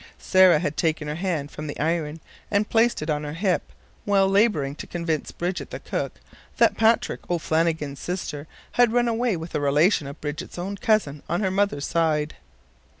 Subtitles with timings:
[0.17, 3.71] Sarah had taken her hand from the iron and placed it on her hip,
[4.03, 6.19] while laboring to convince Bridget, the cook,
[6.57, 11.41] that Patrick O'Flannigan's sister had run away with a relation of Bridget's own cousin on
[11.41, 12.33] her mother's side.